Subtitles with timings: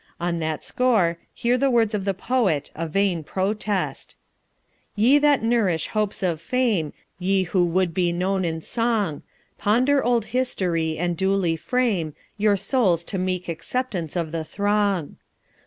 [0.19, 4.15] On that score, hear the words of the poet, a vain protest:
[4.95, 6.91] Ye that nourish hopes of fame!
[7.19, 9.21] Ye who would be known in song!
[9.59, 15.17] Ponder old history, and duly frame Your souls to meek acceptance of the thong.